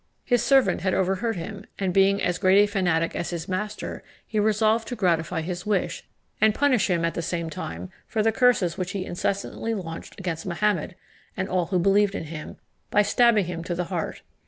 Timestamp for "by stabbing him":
12.89-13.63